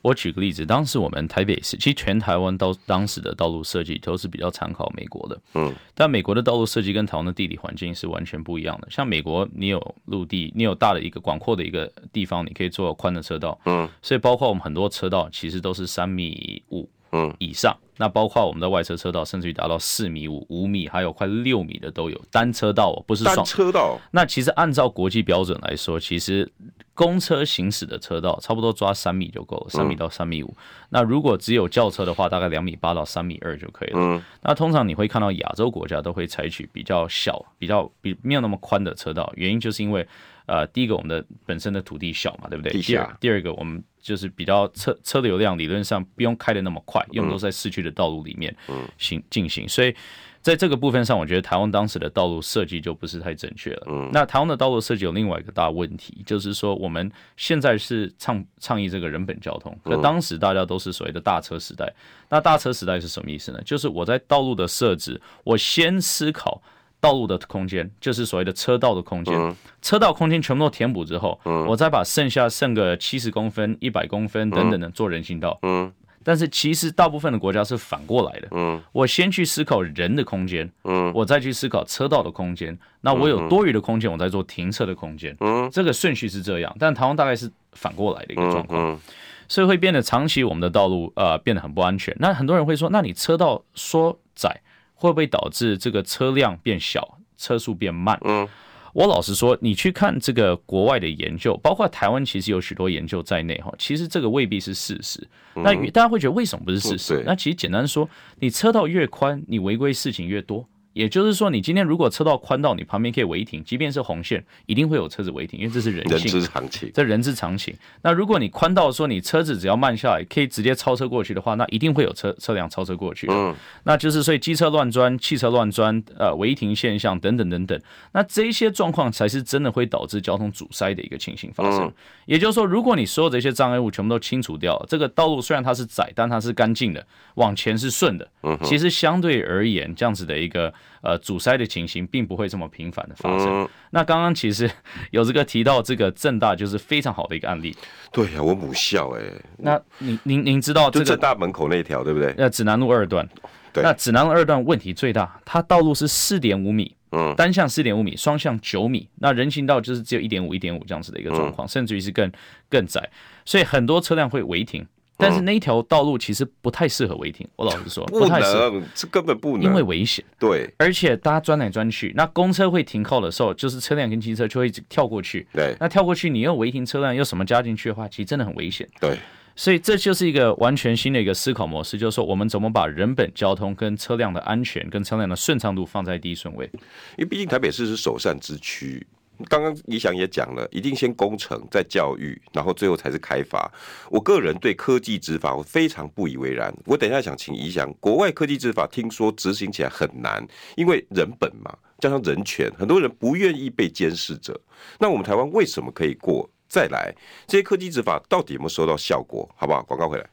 [0.02, 8.88] 我举个例子，当时我们台北市，其实全台湾到当时的道路设计都是比较参考美国的，嗯，但美国的道路设计跟台湾的地理环境是完全不一样的。
[8.90, 17.76] 像美国，你有陆地，你有大的一个广阔的一个地方，你可以做宽的车道，嗯，所以包括我们很多车道其实都是三米五，嗯以上。
[17.98, 22.18] 那包括我们的外侧车道，甚至于达到四米五、五米，还有快六米的都有。
[22.32, 24.00] 单车道不是双车道。
[24.12, 26.50] 那其实按照国际标准来说，其实
[26.94, 30.56] 公车行驶的车道差不多抓三米就够了，三米到三米五。
[30.88, 34.24] 那如果只有轿车的话，大概两米八到三米二就可以了。
[34.42, 40.08] 那通常你会看到亚洲国家都会采取比较小、比较比没有那么宽的车道，原因就是因为。
[40.50, 42.82] 呃，第一个我们的本身的土地小嘛，对不对？
[42.82, 48.56] 第二，第二个我们就是比较车车流量理论上不用开的那么快，因为都在市区的道路里面
[48.98, 49.96] 行进行，所以
[50.42, 54.10] 在这个部分上，我觉得台湾当时的道路设计就不是太正确了。
[54.12, 61.94] 那台湾的道路设计有另外一个大问题，就是说我们现在是倡倡议这个人本交通，可当时大家都是所谓的大车时代。
[62.30, 63.62] 那大车时代是什么意思呢？
[63.64, 66.60] 就是我在道路的设置，我先思考。
[67.02, 75.58] 道路的空间就是所谓的车道的空间，嗯、车道空间全部都填补之后，嗯、我再把剩下剩个七十公分、一百公分等等的做人行道。
[75.62, 75.92] 嗯，
[76.24, 78.50] 但是其实大部分的国家是反过来的。
[78.52, 82.78] 嗯，我先去思考人的空间，嗯，我再去思考车道的空间。
[83.02, 85.34] 那我有多余的空间，我再做停车的空间。
[85.40, 89.00] 嗯，这个顺序是这样，但台湾大概是反过来的一个状况，
[89.48, 92.14] 所以会变得长期我们的道路呃变得很不安全。
[92.20, 94.62] 那很多人会说，那你车道缩窄？
[95.00, 98.20] 会不会导致这个车辆变小，车速变慢？
[98.26, 98.46] 嗯，
[98.94, 105.26] 我老实说，你去看这个国外的研究，包括台湾其实有许多研究在内哈，其实这个未必是事实。
[105.56, 107.24] 那大家会觉得为什么不是事实？
[107.26, 108.10] 那其实简单说，
[108.40, 110.68] 你车道越宽，你违规事情越多。
[111.00, 116.92] 也就是说，你今天如果车道宽到你旁边可以违停，即便是红线，一定会有车子违停，因为这是人性，人之常情。
[116.94, 117.74] 这人之常情。
[118.02, 123.28] 那如果你宽到说你车子只要慢下来，可以直接超车过去的话，那一定会有车车辆超车过去。
[123.32, 127.82] 嗯，那就是所以机车乱钻、汽车乱钻、呃违停现象等等等等，
[128.12, 131.86] 那这些状况才是真的会导致交通阻塞的一个情形发生。
[131.86, 131.94] 嗯、
[132.26, 138.28] 也就是说，如果你所有这些障碍物全部都清除掉了，这个道路虽然它是窄，但它是干净的，往前是顺的。
[138.44, 140.74] 嗯，其实相对而言，这样子的一个。
[141.02, 143.64] 呃，阻塞的情形并不会这么频繁的发生。
[143.64, 144.70] 嗯、那刚刚其实
[145.12, 147.76] 有这个提到这个正大就是非常好的一个案例。
[148.12, 149.46] 对呀、啊，我母校哎、欸。
[149.58, 152.34] 那您您您知道这个正大门口那条对不对？
[152.38, 153.28] 呃，指南路二段。
[153.72, 153.84] 对。
[153.84, 162.32] 那指南路二段问题最大，它道路是四点五米，嗯，单向四点五米，双向九米，那人行道就是只有一点五一点五这样子的一个状况，嗯、甚至于是更
[162.70, 163.10] 更窄，
[163.46, 164.86] 所以很多车辆会违停。
[165.20, 167.48] 但是那一条道路其实不太适合违停。
[167.58, 170.24] 我老实说，不能，这根本不能，因为危险。
[170.40, 175.46] 对，而且大家钻来钻去，那公车会停靠的时候，就是车辆跟机车就会跳过去。
[175.54, 178.88] 对，那跳过去，你又违停车辆又什么加进去的话，其实真的很危险。
[179.00, 179.18] 对。
[179.56, 186.70] 所以这就是一个完全新的一个思考模式，就是说我们怎么把人本交通跟车辆的安全跟车辆的顺畅度放在第一顺位。
[187.18, 189.06] 因为毕竟台北市是首善之区，
[189.48, 193.72] 刚刚宜祥也讲了，一定先工程，再教育，然后最后才是开发。
[194.10, 196.74] 我个人对科技执法我非常不以为然。
[196.86, 204.60] 我等一下想请宜祥，国外科技执法听说执行起来很难，因为人本嘛，加上人权，很多人不愿意被监视着。
[205.00, 206.50] 那我们台湾为什么可以过？
[206.68, 207.16] 再来，
[207.48, 209.50] 这些科技执法到底有没有收到效果？
[209.56, 209.82] 好不好？
[209.84, 210.30] 广告回来。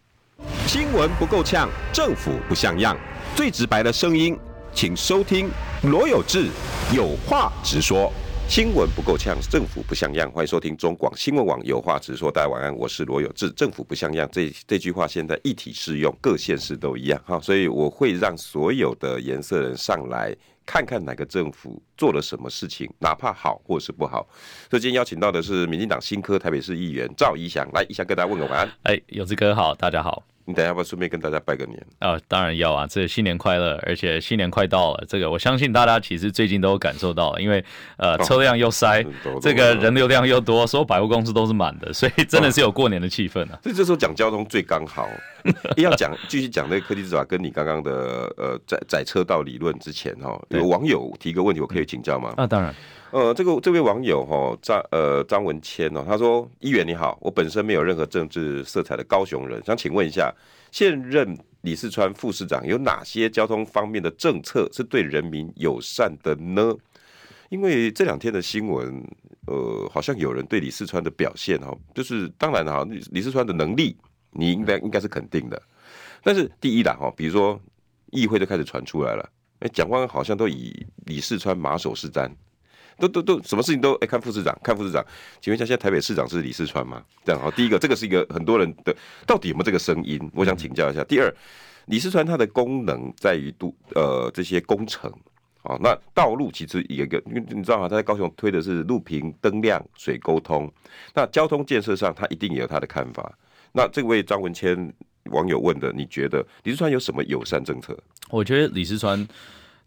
[0.67, 2.95] 新闻不够呛，政府不像样，
[3.35, 4.37] 最直白的声音，
[4.75, 5.49] 请收听
[5.85, 6.49] 罗有志
[6.95, 8.13] 有话直说。
[8.49, 12.31] 新闻不够呛，政府不像样，欢迎收听中广新闻网有话直说。
[12.31, 13.51] 大家晚安，我是罗有志。
[13.51, 20.35] 政府不像样，这这句话现在一体适用，各县市都一样哈，所以我会让所有的颜色人上来。
[20.65, 24.27] 看看哪个政府做了什么事情，哪怕好或是不好。
[24.71, 28.69] 所以今天邀请到的是民进党新科台北市议员赵宜祥，来，宜祥跟大家问个晚安。
[28.85, 30.25] 哎，有志哥好，大家好。
[30.47, 31.87] 你等下要不要顺便跟大家拜个年？
[32.01, 32.87] 哦，当然要啊！
[32.87, 37.63] 这新年快乐，而且新年快到了，这个我相信大家其实最近都有感受到了，因为
[37.97, 43.59] 呃车辆又塞，哦、这个人流量又多，所有百货公司都是满的，所以真的是有过年的气氛啊。
[43.63, 45.09] 所 以这时候讲交通最刚好，
[45.77, 47.91] 要讲继续讲那个科技执法，跟你刚刚的
[48.37, 52.33] 呃载载车道理论之前哈，有网友提个问题，我可以请教吗？
[52.37, 52.73] 啊，当然。
[53.13, 60.35] 呃，这个这位网友哈张呃张文谦哦，他说：“议员你好，我本身没有任何政治色彩的高雄人，想请问一下，
[60.73, 66.75] 现任李四川副市长有哪些交通方面的政策是对人民友善的呢？
[67.49, 69.03] 因为这两天的新闻，
[69.47, 73.97] 呃，好像有人对李四川的表现哈，就是当然哈，李李四川的能力
[74.33, 75.63] 你应该应该是肯定的，
[76.25, 77.59] 但是第一啦哈，比如说
[78.11, 79.27] 议会就开始传出来了，
[79.61, 82.29] 哎，讲话好像都以李四川马首是瞻。”
[82.99, 85.05] 都都都，什么事情都哎，看副市长，看副市长。
[85.41, 87.03] 请问一下，现在台北市长是李世川吗？
[87.25, 90.19] 这样好，第一个，这个是一个很多人的，到底有没有这个声音？
[90.35, 91.05] 我想请教一下。
[91.05, 91.31] 第二，
[91.87, 95.13] 李世川它的功能在于都呃这些工程
[95.63, 97.89] 啊，那道路其实有一个，因为你知道吗？
[97.89, 100.73] 他在高雄推的是路平灯亮水沟通，
[101.15, 103.31] 那交通建设上他一定也有他的看法。
[103.73, 104.91] 那这位张文谦
[105.25, 107.95] 网友问的，你觉得李世川有什么友善政策？
[108.31, 109.29] 我觉得李世川。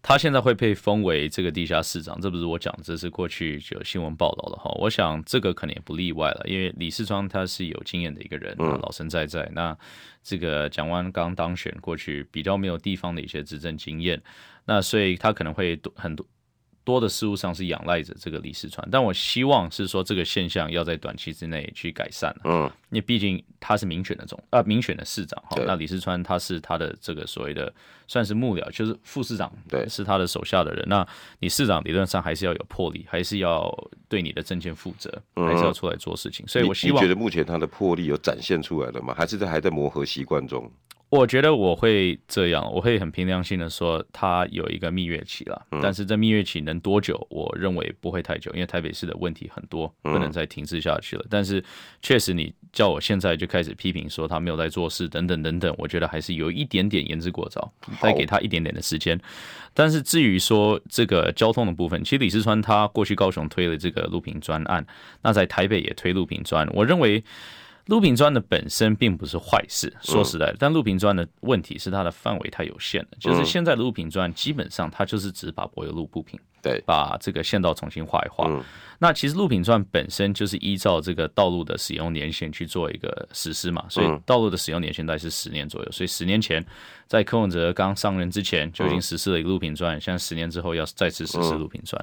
[0.02, 4.70] 他现在会被封为这个地下市长，这不是我讲，这是过去就有新闻报道的哈。
[4.78, 9.50] 我想这个可能也不例外了，因为李世川他是有经验的一个人，老生在在。
[9.54, 9.76] 那
[10.22, 14.20] 这个蒋万刚当选，过去比较没有地方的一些执政经验，
[14.64, 16.26] 那所以他可能会多很多。
[16.82, 22.34] 多的事物上是仰赖着这个李世川，但我希望是说这个现象要在短期之内去改善。
[22.44, 25.56] 嗯，因为毕竟他是民选的总啊，民选的市长哈。
[25.66, 27.72] 那李世川他是他的这个所谓的
[28.06, 30.84] 算是幕僚，就是副市长，对，是他的手下的人。
[30.88, 31.06] 那
[31.38, 33.72] 你市长理论上还是要有魄力，还是要
[34.08, 36.46] 对你的政见负责，还是要出来做事情。
[36.48, 39.14] 所以我希望，你觉得目前他的魄力有展现出来了吗？
[39.14, 40.70] 还是在还在磨合习惯中？
[41.10, 45.66] 我觉得我会这样，我会很凭良心的说，他有一个蜜月期了。
[45.82, 47.26] 但是这蜜月期能多久？
[47.28, 51.26] 我认为不会太久，因为台北市的问题很多，不能再停滞下去了。
[51.28, 51.62] 但是
[52.00, 59.20] 确实，你叫我现在就开始批评说他没有在做事，等等等等，我觉得还是有一点点言之过早，再给他一点点的时间。
[59.74, 64.86] 但是至于说这个交通的部分，其实李四川他过去高雄推了这个路平专案，
[65.22, 67.24] 那在台北也推路平专，我认为。
[67.86, 73.08] 路平砖的本身并不是坏事，说实在的，但路平砖的问题是它的范围太有限了。
[73.18, 78.48] 就是现在的路平专基本上它就是只把柏油路铺平，对，把这个线道重新画一画。
[78.98, 85.90] 那其实路平砖本身就是依照这个道路的使用年限去做一个实施嘛，所以道路的使用年限大概是十年左右。
[85.90, 86.64] 所以十年前
[87.10, 92.00] 在柯文哲刚上任之前就已经实施了一个路平专，现在十年之后要再次实施路平专。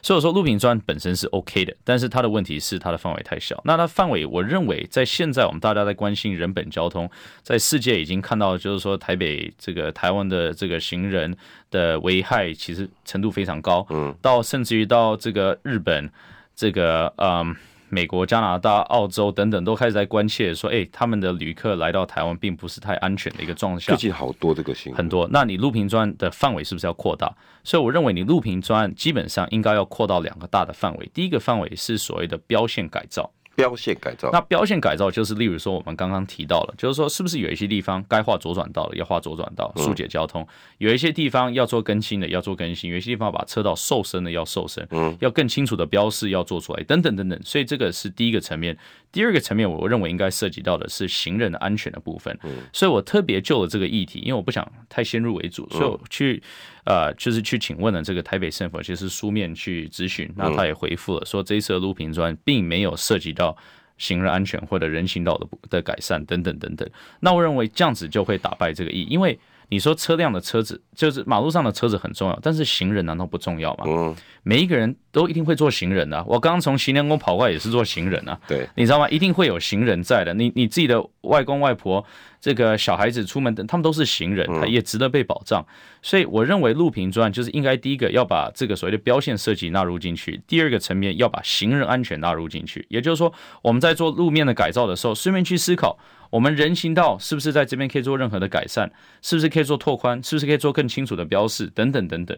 [0.00, 3.60] 所以说路平专本身是 OK 的，但是它的问题是它的范围太小。
[3.66, 7.10] 那它范围，我认为在现在我们大家在关心人本交通，
[7.42, 11.36] 在世界已经看到，就是说台北这个台湾的这个行人
[11.70, 16.10] 的危害其实程度非常高，嗯，到甚至于到这个日本。
[16.58, 17.54] 这个嗯，
[17.88, 23.80] 美国、加拿大、澳洲等等都开始在关切说，哎，他们的旅客来到台湾并不是太安全的一个状况。
[23.80, 25.28] 最近好多这个新闻，很多。
[25.30, 27.32] 那你路平专的范围是不是要扩大？
[27.62, 31.10] 所以我认为你路平专基本上应该要扩到两个大的范围。
[31.14, 33.30] 第一个范围是所谓的标线改造。
[33.56, 40.44] 标线改造，那标线改造就是，例如说我们刚刚提到了，就是说是不是有一些地方该画左转道了，要画左转道，疏解交通；
[40.78, 47.40] 有一些地方要做更新的，要做更新；有一些地方把车道瘦身的要瘦身，嗯，要更清楚的标示要做出来，等等等等。
[47.42, 48.76] 所以这个是第一个层面。
[49.10, 52.38] 第二个层面，我认为应该涉及到的是行人的安全的部分。
[52.70, 56.42] 所以我特别就了这个议题，因为我不想太先入为主，所以我去
[56.86, 63.54] 呃，就是去请问了这个台北政府，其实书面去咨询，那他也回复了说，这一次的路平专并没有涉及到
[63.98, 66.88] 行人安全或者人行道的的改善等等等等。
[67.20, 69.38] 那我认为这样子就会打败这个意，因为。
[69.68, 73.84] 你说车辆的车子就是马路上的车子很重要，但是行人难道不重要吗？
[73.88, 74.14] 嗯，
[74.44, 76.24] 每一个人都一定会做行人的啊。
[76.28, 78.38] 我刚刚从行天宫跑过来也是做行人啊。
[78.46, 79.08] 对，你知道吗？
[79.08, 80.32] 一定会有行人在的。
[80.34, 82.06] 你你自己的外公外婆，
[82.40, 85.64] 这个小孩子出门等，他们都是行人，他也值得被保障。
[86.02, 92.86] 所以我认为路平专案就是应该第一个要把这个所谓的标线设计纳入进去，第二个层面要把行人安全纳入进去。
[92.88, 93.32] 也就是说，
[93.62, 95.98] 我们在做路面的改造的时候，顺便去思考。
[96.30, 98.90] 我们人行道是不是在这边可以做任何的改善？
[99.22, 100.22] 是不是可以做拓宽？
[100.22, 101.66] 是不是可以做更清楚的标示？
[101.74, 102.36] 等等等等。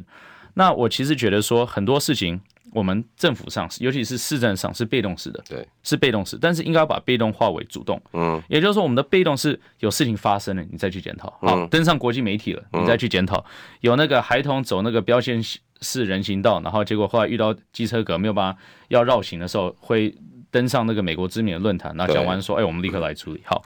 [0.55, 2.41] 那我其实觉得说很多事情，
[2.73, 6.39] 我们政府上，尤其是市政上是被动式的，对，是被动式。
[6.41, 8.01] 但是应该要把被动化为主动。
[8.13, 11.31] 嗯，也就是说，我们的被动是有事情发生了，你再去检讨。
[11.41, 13.45] 好，登上国际媒体了，你再去检讨。
[13.81, 15.43] 有那个孩童走那个标线
[15.81, 20.15] 式人行道，然后结果后来遇到机车格没有办法要绕行的时候，会。
[20.51, 23.43] 登上那个美国知名的论坛，那讲完说，哎，我们立刻来处理。
[23.45, 23.63] 好，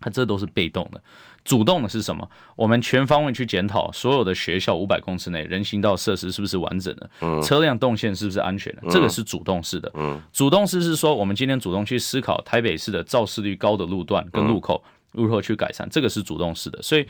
[0.00, 1.02] 它这都是被动的，
[1.44, 2.28] 主动的是什么？
[2.54, 7.10] 我们全方位去检讨所有的学校五百公尺内人行道设施是不是完整的，
[7.42, 9.90] 车辆动线是不是安全的，这个是主动式的。
[10.32, 14.82] 主动式是说，我们今天主动去思考台北市的肇事率高的路段跟路口
[15.12, 16.80] 如何去改善，这个是主动式的。
[16.82, 17.06] 所以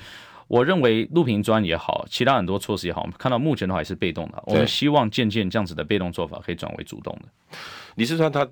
[0.46, 4.42] 我认为路平专也好，其他很多措施也好，我们看到目前的话还是被动的。
[4.46, 7.56] 我们希望渐渐这样子的被动做法可以转为主动的。
[7.96, 8.48] 李四川他。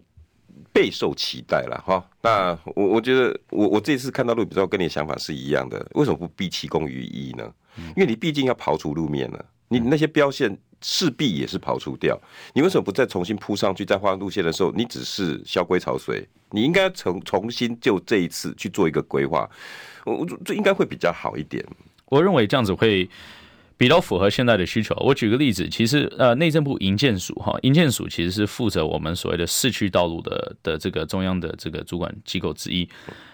[0.72, 7.52] 备受期待了哈，那我我觉得我我这次看到路比较跟你的想法是一样的，为什么不毕其功于一呢？
[7.96, 12.20] 因为你毕竟要刨除路面了，你那些标线势必也是刨除掉，
[12.52, 13.84] 你为什么不再重新铺上去？
[13.84, 19.48] 再画路线的时候，你只是萧规潮水，你应该重重新就这一次去做一个规划，
[20.04, 21.64] 我这应该会比较好一点。
[22.06, 23.08] 我认为这样子会。
[23.78, 24.94] 比较符合现在的需求。
[24.96, 32.86] 我举个例子，其实呃，内政部营建署哈，营建署其实是负责我们所谓的市区道路的的这个中央的这个主管机构之一。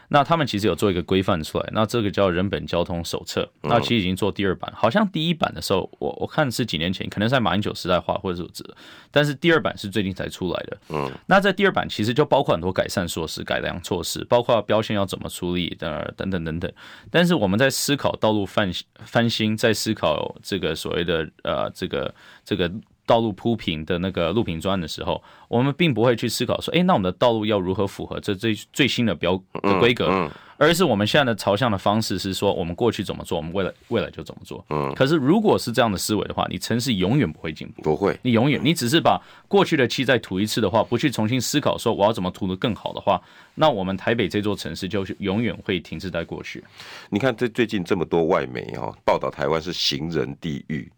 [0.08, 8.64] 那他们其实有做一个规范出来，那这个叫人本交通手册，那其实已经做第二版，好像第一版的时候，我我看是几年前，可能在马英九时代画或者是这，
[9.10, 10.78] 但是第二版是最近才出来的。
[10.90, 16.72] 嗯，那在第二版其实就包括很多改善措施、改良措施，包括标线要怎么处理的等等等等。
[17.10, 18.70] 但是我们在思考道路翻
[19.04, 22.70] 翻新，在思考这个所谓的呃这个这个。
[23.06, 34.64] 道路铺平的那个路平专案的时候，我们并不会去思考说，哎，那我们的道路要如何符合这最最新的标的规格，而是我们现在的朝向的方式是说，我们过去怎么做，我们未来未来就怎么做。
[34.70, 43.20] 嗯，可是如果是这样的思维的话，你城市永远不会进步，不会，你永远你只是把过去的气再涂一次的话，不去重新思考说我要怎么涂得更好的话，
[43.54, 46.62] 那我们台北这座城市就永远会停滞在过去。
[47.10, 50.90] 你看这最近这么多外媒哦报道台湾是行人地狱。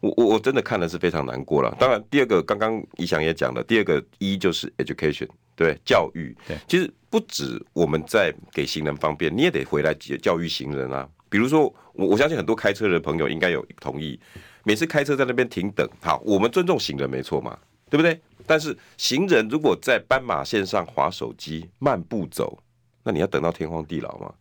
[0.00, 1.72] 我我我真的看的是非常难过了。
[1.78, 6.36] 当然，第二个刚刚怡祥也讲了，第二个一就是 education，对教育。
[6.46, 11.08] 对，其实不止我们在给行人方便，你也得回来教育行人啊。
[11.28, 11.62] 比如说，
[11.94, 14.20] 我我相信很多开车的朋友应该有同意，
[14.64, 18.20] 每次开车在那边停等，好，我们尊重行人没错嘛，对不对？
[18.46, 22.62] 但是行人如果在斑马线上滑手机、慢步走，
[23.02, 24.34] 那你要等到天荒地老吗？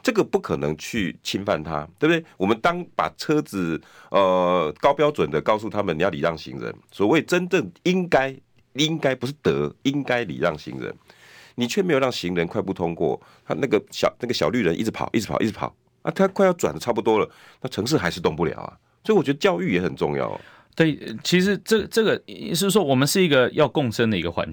[0.00, 2.24] 这个不可能去侵犯他，对不对？
[2.36, 3.78] 我们当把车子
[4.10, 6.74] 呃高标准的告诉他们，你要礼让行人。
[6.92, 8.34] 所谓真正应该
[8.74, 10.94] 应该不是德应该礼让行人，
[11.56, 17.28] 你却没有让行人快步通过，他那个小那个小绿人一直跑一直跑一直跑啊，他快要转的差不多了，
[17.62, 18.78] 那城市还是动不了啊。
[19.04, 20.40] 所以我觉得教育也很重要。
[20.76, 22.22] 对，其实这这个
[22.54, 24.46] 是说我们是一个要共生的一个环境。